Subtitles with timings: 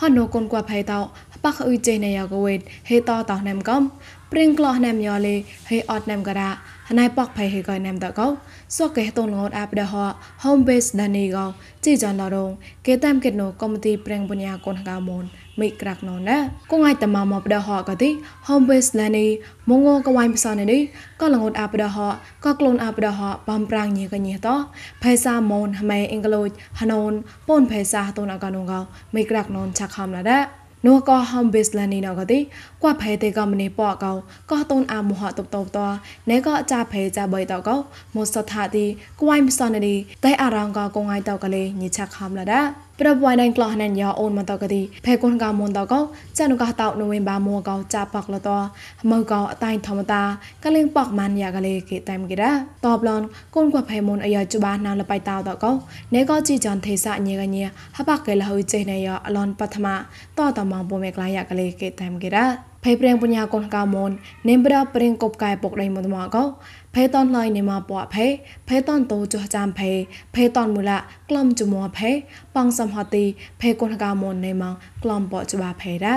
[0.00, 1.00] ហនកូនកួផៃតោ
[1.44, 3.82] ប៉ះអ៊ុយចេណេយ៉ាកវេតហេតតោណែមកំ
[4.32, 5.34] ព្រិងក្លោះណែមយ៉លេ
[5.70, 6.50] ហេអត់ណែមការ៉ា
[6.88, 8.26] ហណៃប៉កផៃហេកណែមតកោ
[8.76, 9.94] សកេតូនងតអាប់ដហ
[10.42, 11.44] home base ដានីកោ
[11.84, 12.50] ជីចាន់ឡរង
[12.86, 15.24] គេតាមកេតណូកុំទីព្រិងបញ្ញាកូនកៅមូន
[15.60, 16.36] មីក្រាក់ណូណា
[16.70, 18.10] កង ai តម៉មកបដហកទី
[18.46, 19.26] home base ឡានី
[19.68, 20.80] មងកវ៉ៃផ្សននេះ
[21.20, 21.98] ក៏លងត់អាប់ដហ
[22.44, 24.48] ក៏ក្លូនអាប់ដហបំប្រាំងញីកញីត
[25.02, 26.48] ផេសាមូនហម៉េអ៊ីងក្លូច
[26.80, 27.12] ហណូន
[27.48, 28.80] ពូនផេសាតូនអកណូកោ
[29.14, 30.38] មីក្រាក់ណូនឆាក់ខំឡាដា
[30.86, 32.38] នោះក៏ហំបេសឡានីណកទី
[32.82, 34.12] កួផេទេក៏មនីប៉កោ
[34.50, 35.78] ក៏តូនអាមហតបតបត
[36.30, 37.76] ណែក៏ចាផេចាបៃតកោ
[38.16, 38.84] មសថាទី
[39.20, 42.60] គួយមសននីតែអារងក៏កង ఐ តកលេញិឆាខំឡាដា
[43.00, 46.00] ប្រពៃណៃក្លោះណានយោអូនមកតកទីភេគុនកោមុនតកោ
[46.38, 48.50] ចានុកោតោណូវិនបាមួកោចាបកលត
[49.10, 50.22] មើកោអតៃធម្មតា
[50.64, 52.50] កលិងបកម៉ានយ៉ាកលេគេតាមគេដា
[52.86, 53.22] តបឡន
[53.54, 55.70] គុនកោភេមុនអាយជបាណានលបៃតោតកោ
[56.14, 57.64] ណេកោជីចនទេសាញេកញេ
[57.96, 59.86] ហបកកេលហុយចេណេយោអឡនបឋម
[60.38, 62.44] តតមងពុំមេក្លាយ៉ាកលេគេតាមគេដា
[62.84, 64.10] ភ័យព្រៀងបញ្ញាកូនកៅមន
[64.48, 66.44] នេមប្រព្រៀងកបកាយពុកដៃមុនមកកោ
[66.94, 68.30] ភ័យតនឡៃនេមកពួភ័យ
[68.68, 69.94] ភ័យតនតូចោះចាំភ័យ
[70.34, 72.14] ភ័យតនមូលៈក្លំជមួភ័យ
[72.56, 73.24] ប៉ងសំហទី
[73.60, 76.16] ភ័យកូនកៅមននេមកក្លំបោច្បាភ័យរ៉ា